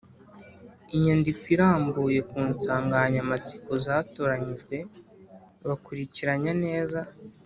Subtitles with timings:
[0.93, 4.75] imyandiko irambuye ku nsanganyamatsiko zatoranyijwe
[5.67, 6.99] bakurikiranya neza